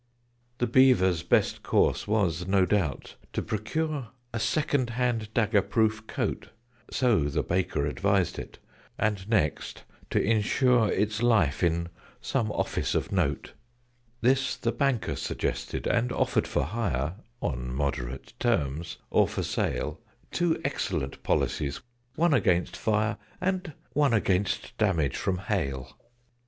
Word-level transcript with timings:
The 0.57 0.65
Beaver's 0.65 1.21
best 1.21 1.61
course 1.61 2.07
was, 2.07 2.47
no 2.47 2.65
doubt, 2.65 3.17
to 3.33 3.43
procure 3.43 4.07
A 4.33 4.39
second 4.39 4.89
hand 4.89 5.31
dagger 5.35 5.61
proof 5.61 6.07
coat 6.07 6.49
So 6.89 7.25
the 7.25 7.43
Baker 7.43 7.85
advised 7.85 8.39
it 8.39 8.57
and 8.97 9.29
next, 9.29 9.83
to 10.09 10.19
insure 10.19 10.91
Its 10.91 11.21
life 11.21 11.61
in 11.61 11.89
some 12.19 12.51
Office 12.51 12.95
of 12.95 13.11
note: 13.11 13.53
This 14.21 14.55
the 14.57 14.71
Banker 14.71 15.15
suggested, 15.15 15.85
and 15.85 16.11
offered 16.11 16.47
for 16.47 16.63
hire 16.63 17.13
(On 17.39 17.71
moderate 17.71 18.33
terms), 18.39 18.97
or 19.11 19.27
for 19.27 19.43
sale, 19.43 19.99
Two 20.31 20.59
excellent 20.65 21.21
Policies, 21.21 21.79
one 22.15 22.33
Against 22.33 22.75
Fire, 22.75 23.17
And 23.39 23.73
one 23.93 24.13
Against 24.15 24.75
Damage 24.79 25.15
From 25.17 25.37
Hail. 25.37 25.95